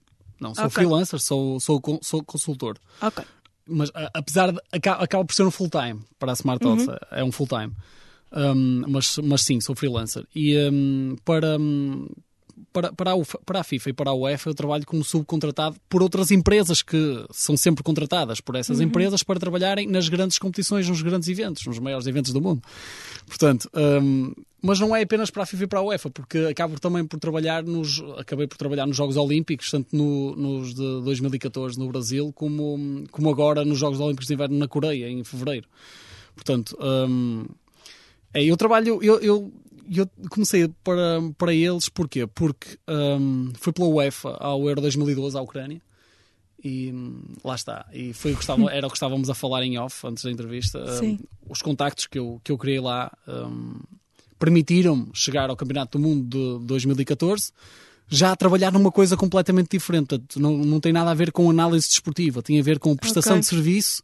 [0.40, 0.54] não.
[0.54, 0.74] Sou okay.
[0.74, 2.78] freelancer, sou, sou, sou consultor.
[3.00, 3.24] Ok.
[3.66, 4.60] Mas a, apesar de.
[4.72, 6.96] Acaba, acaba, por ser um full-time para a Smart Dot, uhum.
[7.10, 7.74] é um full-time.
[8.32, 10.26] Um, mas, mas sim, sou freelancer.
[10.34, 12.06] E um, para, um,
[12.72, 15.76] para, para, a UFA, para a FIFA e para a UEFA eu trabalho como subcontratado
[15.88, 18.84] por outras empresas que são sempre contratadas por essas uhum.
[18.84, 22.62] empresas para trabalharem nas grandes competições, nos grandes eventos, nos maiores eventos do mundo.
[23.26, 26.80] Portanto, um, mas não é apenas para a FIFA e para a UEFA, porque acabo
[26.80, 31.78] também por trabalhar nos, acabei por trabalhar nos Jogos Olímpicos, tanto no, nos de 2014
[31.78, 35.68] no Brasil, como, como agora nos Jogos Olímpicos de Inverno na Coreia, em fevereiro.
[36.34, 37.46] Portanto, um,
[38.34, 39.52] é, eu trabalho, eu, eu
[39.90, 42.26] eu comecei para, para eles porquê?
[42.26, 45.80] Porque um, foi pela UEFA ao Euro 2012 à Ucrânia
[46.62, 46.92] e
[47.44, 47.86] lá está.
[47.92, 50.30] E foi o que estava, era o que estávamos a falar em off antes da
[50.30, 50.78] entrevista.
[51.02, 51.18] Um,
[51.48, 53.80] os contactos que eu, que eu criei lá um,
[54.38, 57.52] permitiram-me chegar ao Campeonato do Mundo de 2014
[58.08, 60.20] já a trabalhar numa coisa completamente diferente.
[60.36, 63.40] Não, não tem nada a ver com análise desportiva, tem a ver com prestação okay.
[63.40, 64.02] de serviço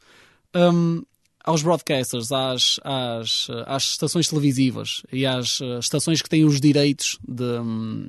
[0.55, 1.03] um,
[1.45, 7.19] aos broadcasters, às, às, às estações televisivas e às eh, estações que têm os direitos
[7.27, 8.09] de, hum,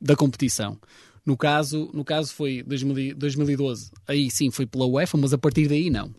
[0.00, 0.78] da competição.
[1.26, 5.90] No caso, no caso foi 2012, aí sim foi pela UEFA, mas a partir daí
[5.90, 6.14] não.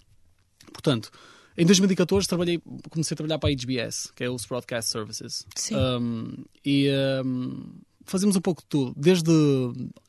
[0.72, 1.12] Portanto,
[1.58, 5.46] em 2014 trabalhei, comecei a trabalhar para a HBS, que é o Broadcast Services.
[5.56, 5.76] Sim.
[5.76, 6.90] Um, e
[7.24, 7.64] um,
[8.06, 8.94] fazemos um pouco de tudo.
[8.96, 9.32] Desde,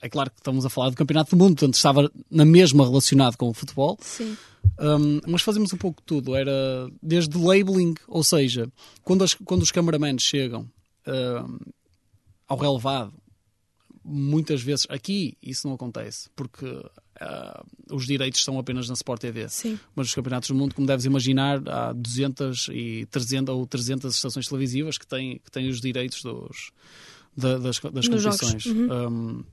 [0.00, 3.36] é claro que estamos a falar do Campeonato do Mundo, portanto estava na mesma relacionado
[3.36, 3.98] com o futebol.
[4.00, 4.36] Sim.
[4.78, 6.34] Um, mas fazemos um pouco de tudo.
[6.34, 6.52] Era
[7.02, 8.70] desde labeling, ou seja,
[9.02, 10.68] quando, as, quando os cameramans chegam
[11.06, 11.58] um,
[12.48, 13.12] ao relevado,
[14.04, 19.48] muitas vezes aqui isso não acontece, porque uh, os direitos são apenas na Sport TV.
[19.48, 19.78] Sim.
[19.94, 24.46] Mas os campeonatos do mundo, como deves imaginar, há 200 e 300 ou 300 estações
[24.46, 26.70] televisivas que têm, que têm os direitos dos,
[27.36, 28.66] da, das, das competições.
[28.66, 28.88] Uhum.
[28.92, 29.44] Um,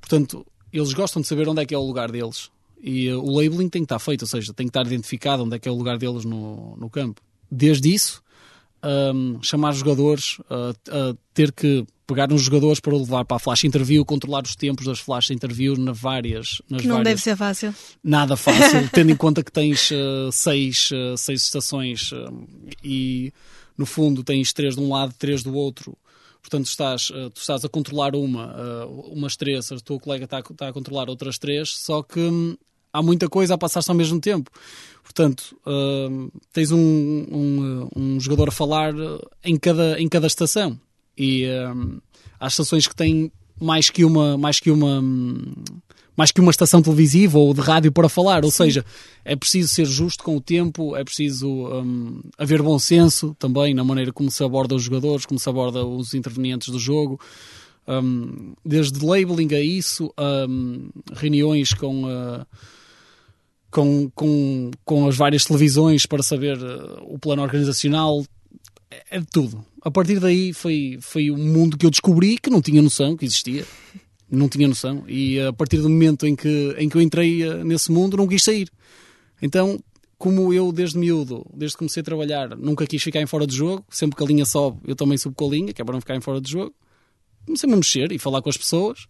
[0.00, 2.50] portanto, eles gostam de saber onde é que é o lugar deles
[2.82, 5.56] e uh, o labeling tem que estar feito, ou seja, tem que estar identificado onde
[5.56, 7.20] é que é o lugar deles no, no campo.
[7.50, 8.22] Desde isso
[8.82, 13.64] um, chamar jogadores, uh, uh, ter que pegar uns jogadores para levar para a flash
[13.64, 16.60] interview, controlar os tempos das flash interviews nas várias.
[16.68, 17.12] Nas que não várias...
[17.12, 17.74] deve ser fácil.
[18.02, 22.10] Nada fácil, tendo em conta que tens uh, seis, uh, seis estações
[22.82, 23.32] e
[23.76, 25.96] no fundo tens três de um lado, três do outro.
[26.40, 30.72] Portanto, estás, tu estás a controlar uma, umas três, a tua colega está, está a
[30.72, 32.56] controlar outras três, só que hum,
[32.92, 34.50] há muita coisa a passar-se ao mesmo tempo.
[35.02, 38.92] Portanto, uh, tens um, um, um, jogador a falar
[39.44, 40.78] em cada, em cada estação.
[41.16, 42.00] E uh,
[42.38, 45.02] há estações que têm mais que uma, mais que uma,
[46.16, 48.44] mais que uma estação televisiva ou de rádio para falar.
[48.44, 48.64] Ou Sim.
[48.64, 48.84] seja,
[49.24, 53.84] é preciso ser justo com o tempo, é preciso um, haver bom senso também na
[53.84, 57.20] maneira como se aborda os jogadores, como se aborda os intervenientes do jogo.
[57.88, 60.12] Um, desde labeling a isso,
[60.48, 62.04] um, reuniões com.
[62.04, 62.46] Uh,
[63.70, 68.24] com, com, com as várias televisões para saber uh, o plano organizacional,
[68.90, 69.64] é, é de tudo.
[69.82, 73.24] A partir daí foi, foi um mundo que eu descobri que não tinha noção que
[73.24, 73.64] existia.
[74.30, 75.04] Não tinha noção.
[75.08, 78.28] E a partir do momento em que, em que eu entrei uh, nesse mundo, não
[78.28, 78.70] quis sair.
[79.42, 79.78] Então,
[80.20, 83.56] como eu desde miúdo, desde que comecei a trabalhar, nunca quis ficar em fora de
[83.56, 85.94] jogo, sempre que a linha sobe, eu também subo com a linha, que é para
[85.94, 86.74] não ficar em fora de jogo,
[87.46, 89.06] comecei-me a mexer e falar com as pessoas.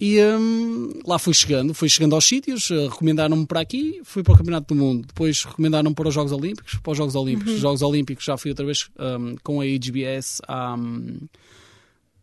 [0.00, 4.32] E um, lá fui chegando, fui chegando aos sítios, uh, recomendaram-me para aqui, fui para
[4.32, 7.54] o Campeonato do Mundo, depois recomendaram-me para os Jogos Olímpicos, para os Jogos Olímpicos.
[7.54, 7.58] Uhum.
[7.58, 11.18] Jogos Olímpicos já fui outra vez um, com a HBS um,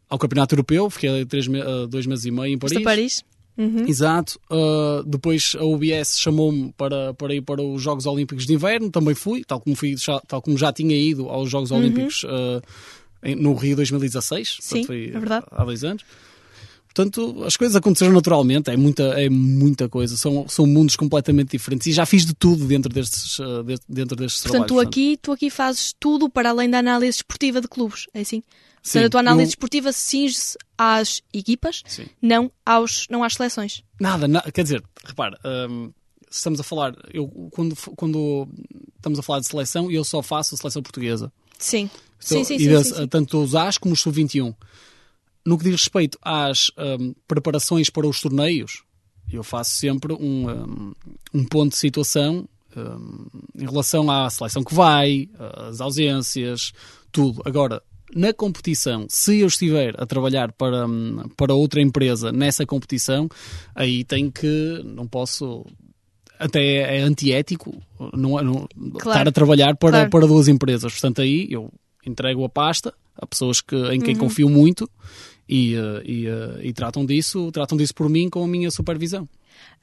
[0.09, 2.83] ao Campeonato Europeu, fiquei três, uh, dois meses e meio em Paris.
[2.83, 3.23] Paris?
[3.57, 3.87] Uhum.
[3.87, 4.39] Exato.
[4.51, 9.15] Uh, depois a UBS chamou-me para, para ir para os Jogos Olímpicos de Inverno, também
[9.15, 11.77] fui, tal como, fui, já, tal como já tinha ido aos Jogos uhum.
[11.77, 12.61] Olímpicos uh,
[13.37, 14.57] no Rio 2016.
[14.59, 15.45] Sim, foi é verdade.
[15.51, 16.03] há dois anos.
[16.95, 21.87] Portanto, as coisas aconteceram naturalmente, é muita, é muita coisa, são, são mundos completamente diferentes
[21.87, 24.85] e já fiz de tudo dentro destes, uh, dentro destes portanto, trabalhos.
[24.85, 28.41] Tu aqui, tu aqui fazes tudo para além da análise esportiva de clubes, é assim?
[28.81, 29.49] Sim, portanto, a tua análise eu...
[29.49, 32.05] esportiva cinge-se às equipas, Sim.
[32.21, 33.83] não, aos, não às seleções.
[33.99, 35.37] Nada, na, quer dizer, repara,
[35.69, 35.91] um,
[36.31, 38.47] estamos a falar, eu, quando, quando
[38.95, 41.29] estamos a falar de seleção, eu só faço a seleção portuguesa.
[41.57, 41.89] Sim.
[42.25, 44.55] Então, sim, sim, sim, sim, sim, Tanto os AS como os sub-21
[45.45, 48.83] no que diz respeito às um, preparações para os torneios,
[49.31, 50.93] eu faço sempre um, um,
[51.33, 55.29] um ponto de situação um, em relação à seleção que vai,
[55.67, 56.73] às ausências,
[57.11, 57.41] tudo.
[57.45, 57.81] Agora,
[58.13, 63.27] na competição, se eu estiver a trabalhar para, hum, para outra empresa nessa competição,
[63.73, 64.81] aí tem que.
[64.83, 65.65] Não posso.
[66.37, 67.81] Até é antiético
[68.13, 68.67] não, não
[68.99, 69.19] claro.
[69.19, 70.09] estar a trabalhar para, claro.
[70.09, 70.91] para duas empresas.
[70.91, 71.71] Portanto, aí eu
[72.05, 74.19] entrego a pasta a pessoas que, em quem uhum.
[74.19, 74.89] confio muito
[75.47, 79.27] e, uh, e, uh, e, tratam disso, tratam disso por mim com a minha supervisão.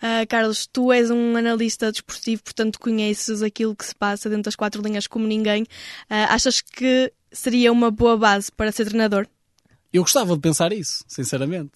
[0.02, 4.56] Uh, Carlos, tu és um analista desportivo, portanto conheces aquilo que se passa dentro das
[4.56, 5.64] quatro linhas como ninguém.
[6.08, 9.26] achas que seria uma boa base para ser treinador?
[9.92, 11.72] Eu gostava de pensar isso, sinceramente,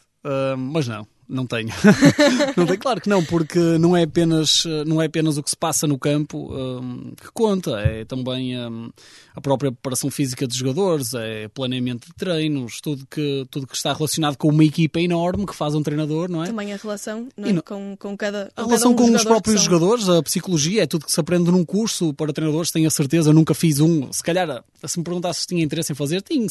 [0.56, 1.68] mas não não tenho.
[2.56, 5.56] não tenho, claro que não, porque não é apenas, não é apenas o que se
[5.56, 8.90] passa no campo um, que conta, é também um,
[9.34, 13.92] a própria preparação física dos jogadores, é planeamento de treinos, tudo que, tudo que está
[13.92, 16.46] relacionado com uma equipa enorme que faz um treinador, não é?
[16.46, 17.52] Também a relação é?
[17.52, 18.50] não, com, com cada.
[18.54, 19.64] Com a relação cada um com os próprios são...
[19.64, 23.32] jogadores, a psicologia, é tudo que se aprende num curso para treinadores, tenho a certeza,
[23.32, 24.12] nunca fiz um.
[24.12, 26.46] Se calhar, se me perguntasse se tinha interesse em fazer, tinha,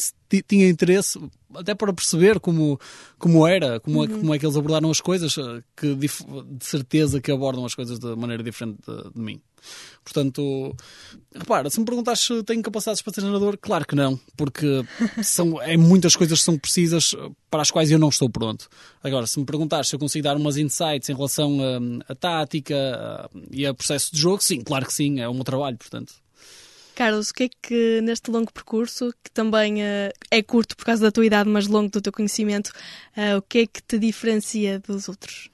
[0.46, 1.18] tinha interesse
[1.54, 2.78] até para perceber como,
[3.18, 4.20] como era, como, é, uhum.
[4.20, 6.08] como é que eles abordaram as coisas, eh, que de
[6.64, 9.40] certeza que abordam as coisas de maneira diferente de, de mim.
[10.04, 10.76] Portanto,
[11.34, 14.84] repara, se me perguntas se tenho capacidades para ser treinador, claro que não, porque
[15.22, 18.68] são, é muitas coisas que são precisas eh, para as quais eu não estou pronto.
[19.02, 22.76] Agora, se me perguntas se eu consigo dar umas insights em relação a, a tática
[22.76, 26.25] a, e a processo de jogo, sim, claro que sim, é o meu trabalho, portanto.
[26.96, 31.02] Carlos, o que é que neste longo percurso, que também uh, é curto por causa
[31.02, 32.68] da tua idade, mas longo do teu conhecimento,
[33.14, 35.50] uh, o que é que te diferencia dos outros?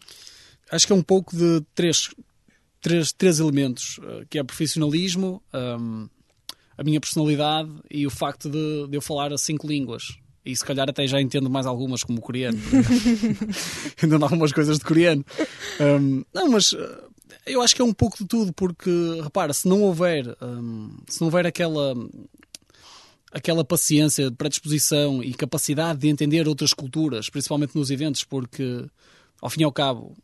[0.71, 2.11] Acho que é um pouco de três,
[2.81, 6.09] três, três elementos, uh, que é profissionalismo, um,
[6.79, 10.17] a minha personalidade e o facto de, de eu falar cinco línguas.
[10.47, 12.59] E se calhar até já entendo mais algumas, como o coreano.
[14.01, 15.25] entendo algumas coisas de coreano.
[15.81, 16.73] Um, não, mas
[17.47, 18.91] eu acho que é um pouco de tudo, porque,
[19.23, 21.95] repara, se não houver, hum, se não houver aquela,
[23.33, 28.85] aquela paciência, predisposição e capacidade de entender outras culturas, principalmente nos eventos, porque,
[29.41, 30.17] ao fim e ao cabo,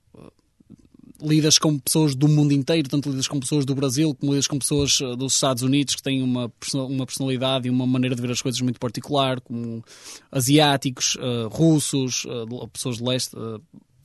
[1.21, 4.59] lidas com pessoas do mundo inteiro, tanto lidas com pessoas do Brasil como lidas com
[4.59, 8.31] pessoas eh, dos Estados Unidos que têm uma, uma personalidade e uma maneira de ver
[8.31, 9.85] as coisas muito particular, como
[10.31, 13.61] asiáticos, uh, russos, uh, pessoas de leste, uh,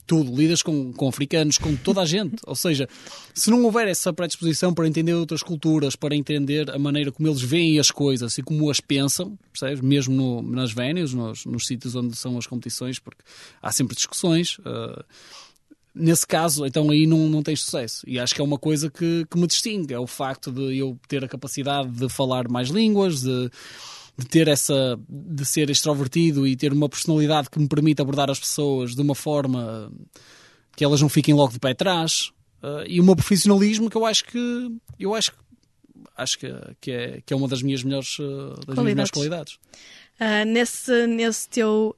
[0.06, 2.36] tudo, lidas com, com africanos, com toda a gente.
[2.46, 2.88] Ou seja,
[3.34, 7.40] se não houver essa predisposição para entender outras culturas, para entender a maneira como eles
[7.40, 9.80] veem as coisas e como as pensam, percebes?
[9.80, 13.22] Mesmo no, nas venues, nos, nos sítios onde são as competições, porque
[13.62, 14.58] há sempre discussões.
[14.58, 15.04] Uh,
[15.94, 18.02] nesse caso, então aí não, não tens sucesso.
[18.06, 20.98] E acho que é uma coisa que, que me distingue, é o facto de eu
[21.08, 23.50] ter a capacidade de falar mais línguas, de
[24.16, 28.38] de ter essa de ser extrovertido e ter uma personalidade que me permite abordar as
[28.38, 29.92] pessoas de uma forma
[30.76, 32.30] que elas não fiquem logo de pé atrás
[32.62, 35.32] uh, e o meu profissionalismo que eu acho que eu acho
[36.16, 38.76] acho que, que é que é uma das minhas melhores uh, das qualidades.
[38.76, 39.54] minhas melhores qualidades
[40.20, 41.96] uh, nesse nesse teu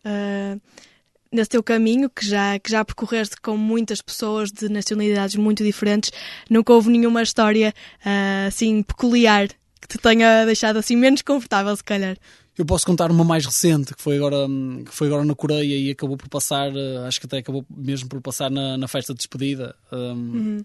[1.31, 6.11] nesse teu caminho que já, que já percorreste com muitas pessoas de nacionalidades muito diferentes,
[6.49, 9.49] nunca houve nenhuma história uh, assim peculiar
[9.81, 12.17] que te tenha deixado assim menos confortável, se calhar?
[12.57, 14.47] Eu posso contar uma mais recente, que foi agora,
[14.85, 18.09] que foi agora na Coreia e acabou por passar, eh, acho que até acabou mesmo
[18.09, 19.77] por passar na, na festa de despedida.
[19.93, 20.65] Um, uhum.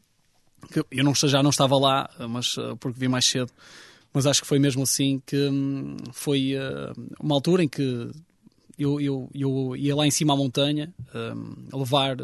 [0.89, 3.51] Eu não, já não estava lá, mas eh, porque vi mais cedo.
[4.13, 8.11] Mas acho que foi mesmo assim que hum, foi uh, uma altura em que
[8.81, 12.17] eu, eu, eu ia lá em cima à montanha um, levar,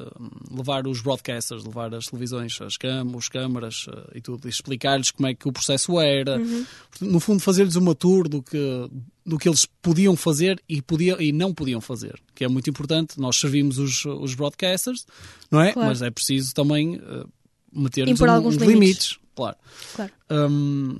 [0.50, 5.12] levar os broadcasters, levar as televisões, as cam os câmaras uh, e tudo, e explicar-lhes
[5.12, 6.40] como é que o processo era.
[6.40, 6.66] Uhum.
[7.02, 8.90] No fundo, fazer-lhes uma tour do que,
[9.26, 13.20] do que eles podiam fazer e, podia, e não podiam fazer, que é muito importante.
[13.20, 15.06] Nós servimos os, os broadcasters,
[15.52, 15.74] não é?
[15.74, 15.90] Claro.
[15.90, 17.30] Mas é preciso também uh,
[17.72, 18.74] meter-nos um, alguns limites.
[18.74, 19.20] limites.
[19.36, 19.58] Claro.
[19.96, 20.12] claro.
[20.32, 21.00] Um,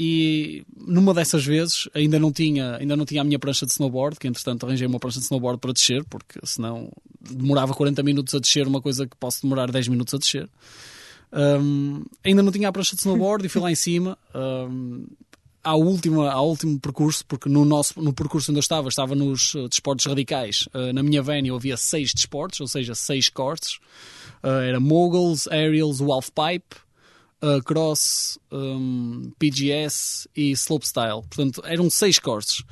[0.00, 4.16] e numa dessas vezes ainda não tinha ainda não tinha a minha prancha de snowboard
[4.16, 6.88] que entretanto arranjei uma prancha de snowboard para descer porque senão
[7.20, 10.48] demorava 40 minutos a descer uma coisa que posso demorar 10 minutos a descer
[11.32, 15.04] um, ainda não tinha a prancha de snowboard e fui lá em cima um,
[15.64, 19.54] ao último, ao último percurso, porque no, nosso, no percurso onde eu estava, estava nos
[19.54, 20.66] uh, desportos radicais.
[20.72, 23.78] Uh, na minha venue havia seis desportos, ou seja, seis cortes.
[24.42, 26.76] Uh, era moguls, aerials, halfpipe,
[27.42, 31.22] uh, cross, um, PGS e slopestyle.
[31.28, 32.62] Portanto, eram seis courses.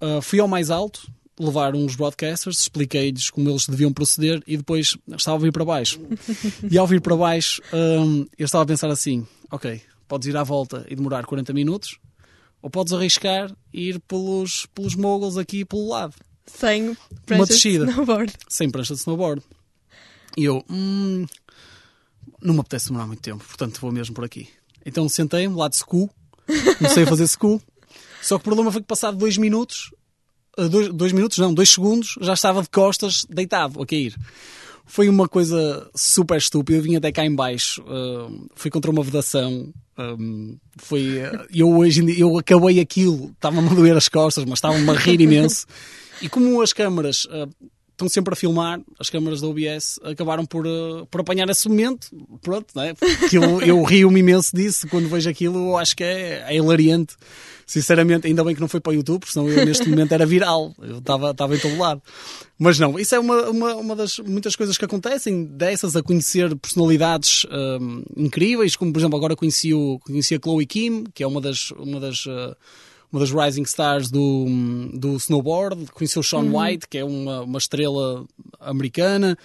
[0.00, 4.96] Uh, fui ao mais alto, levar uns broadcasters, expliquei-lhes como eles deviam proceder e depois
[5.16, 6.00] estava a vir para baixo.
[6.70, 10.42] e ao vir para baixo, um, eu estava a pensar assim: ok, podes ir à
[10.42, 11.98] volta e demorar 40 minutos,
[12.62, 16.14] ou podes arriscar e ir pelos, pelos moguls aqui pelo lado.
[16.46, 18.32] Sem prancha de snowboard.
[18.48, 19.42] Sem prancha de snowboard.
[20.36, 21.26] E eu, hum,
[22.42, 24.48] não me apetece demorar muito tempo, portanto vou mesmo por aqui.
[24.84, 26.10] Então sentei-me lá de school,
[26.78, 27.60] comecei a fazer school,
[28.22, 29.90] só que o problema foi que passado dois minutos,
[30.58, 34.14] eh, dois, dois minutos não, dois segundos, já estava de costas, deitado, a cair.
[34.84, 39.04] Foi uma coisa super estúpida, eu vim até cá em baixo, uh, fui contra uma
[39.04, 44.54] vedação, um, foi, uh, eu hoje eu acabei aquilo, estava-me a doer as costas, mas
[44.54, 45.64] estava-me a rir imenso.
[46.20, 47.48] E como as câmaras uh,
[48.00, 52.08] estão sempre a filmar, as câmaras da OBS acabaram por, uh, por apanhar esse momento.
[52.40, 52.94] Pronto, né?
[53.32, 57.14] eu, eu rio-me imenso disso quando vejo aquilo, acho que é, é hilariante.
[57.66, 60.74] Sinceramente, ainda bem que não foi para o YouTube, senão eu neste momento era viral,
[60.82, 62.02] eu estava, estava em todo lado.
[62.58, 66.56] Mas não, isso é uma, uma, uma das muitas coisas que acontecem, dessas a conhecer
[66.56, 67.46] personalidades
[67.80, 71.40] um, incríveis, como por exemplo agora conheci, o, conheci a Chloe Kim, que é uma
[71.40, 72.56] das, uma das uh,
[73.12, 74.46] uma das rising stars do,
[74.94, 76.58] do snowboard, conheci o Sean uhum.
[76.58, 78.24] White, que é uma, uma estrela
[78.60, 79.36] americana,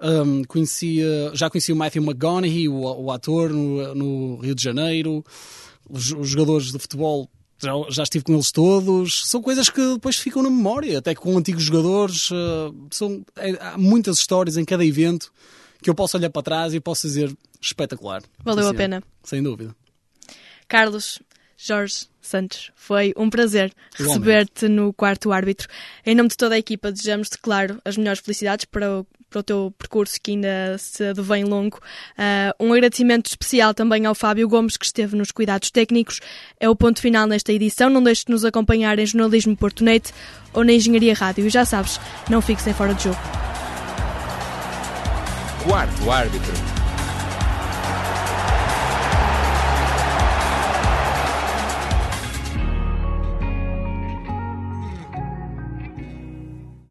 [0.00, 5.24] um, conhecia, já conheci o Matthew McConaughey, o, o ator no, no, Rio de Janeiro,
[5.88, 9.26] os, os jogadores de futebol já, já, estive com eles todos.
[9.26, 12.30] São coisas que depois ficam na memória, até com antigos jogadores.
[12.30, 15.32] Uh, são, é, há muitas histórias em cada evento
[15.80, 18.22] que eu posso olhar para trás e posso dizer espetacular.
[18.42, 19.02] Valeu assim, a pena.
[19.22, 19.74] Sem dúvida.
[20.68, 21.20] Carlos,
[21.56, 25.68] Jorge Santos, foi um prazer receber-te no quarto árbitro.
[26.06, 29.42] Em nome de toda a equipa, desejamos-te, claro, as melhores felicidades para o, para o
[29.42, 31.78] teu percurso que ainda se advém longo.
[32.18, 36.20] Uh, um agradecimento especial também ao Fábio Gomes, que esteve nos cuidados técnicos.
[36.58, 37.90] É o ponto final nesta edição.
[37.90, 40.12] Não deixes de nos acompanhar em Jornalismo Portonete
[40.52, 41.46] ou na Engenharia Rádio.
[41.46, 43.18] E já sabes, não fiques em fora de jogo.
[45.64, 46.73] Quarto árbitro.